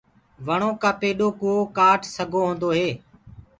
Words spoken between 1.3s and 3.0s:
ڪو ڪآٽ سگھو هوندو هي۔